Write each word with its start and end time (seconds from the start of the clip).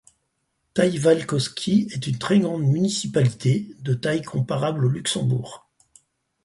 Taivalkoski 0.73 1.87
est 1.91 2.07
une 2.07 2.17
très 2.17 2.39
grande 2.39 2.63
municipalité, 2.63 3.67
de 3.81 3.93
taille 3.93 4.23
comparable 4.23 4.85
au 4.85 4.89
Luxembourg. 4.89 5.69